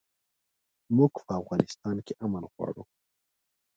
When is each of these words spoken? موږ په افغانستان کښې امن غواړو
موږ 0.97 1.13
په 1.27 1.33
افغانستان 1.41 1.95
کښې 2.05 2.13
امن 2.25 2.43
غواړو 2.53 2.83